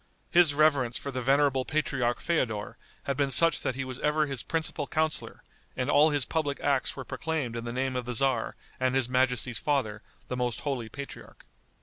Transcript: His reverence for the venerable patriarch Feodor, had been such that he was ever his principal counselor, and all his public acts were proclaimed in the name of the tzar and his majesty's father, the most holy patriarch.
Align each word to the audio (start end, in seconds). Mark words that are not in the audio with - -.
His 0.31 0.55
reverence 0.55 0.97
for 0.97 1.11
the 1.11 1.21
venerable 1.21 1.63
patriarch 1.63 2.21
Feodor, 2.21 2.75
had 3.03 3.15
been 3.15 3.29
such 3.29 3.61
that 3.61 3.75
he 3.75 3.85
was 3.85 3.99
ever 3.99 4.25
his 4.25 4.41
principal 4.41 4.87
counselor, 4.87 5.43
and 5.77 5.91
all 5.91 6.09
his 6.09 6.25
public 6.25 6.59
acts 6.59 6.95
were 6.95 7.05
proclaimed 7.05 7.55
in 7.55 7.65
the 7.65 7.71
name 7.71 7.95
of 7.95 8.05
the 8.05 8.13
tzar 8.13 8.55
and 8.79 8.95
his 8.95 9.07
majesty's 9.07 9.59
father, 9.59 10.01
the 10.27 10.35
most 10.35 10.61
holy 10.61 10.89
patriarch. 10.89 11.45